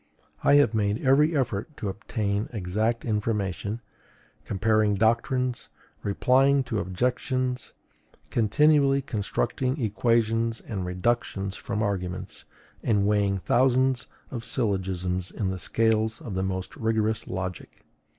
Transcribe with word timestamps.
I 0.43 0.55
have 0.55 0.73
made 0.73 1.05
every 1.05 1.37
effort 1.37 1.77
to 1.77 1.87
obtain 1.87 2.49
exact 2.51 3.05
information, 3.05 3.81
comparing 4.45 4.95
doctrines, 4.95 5.69
replying 6.01 6.63
to 6.63 6.79
objections, 6.79 7.73
continually 8.31 9.03
constructing 9.03 9.79
equations 9.79 10.59
and 10.59 10.87
reductions 10.87 11.55
from 11.55 11.83
arguments, 11.83 12.45
and 12.81 13.05
weighing 13.05 13.37
thousands 13.37 14.07
of 14.31 14.43
syllogisms 14.43 15.29
in 15.29 15.51
the 15.51 15.59
scales 15.59 16.19
of 16.19 16.33
the 16.33 16.41
most 16.41 16.75
rigorous 16.75 17.27
logic. 17.27 17.85